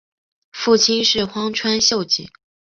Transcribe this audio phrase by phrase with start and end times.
[0.51, 2.27] 父亲是荒川秀景。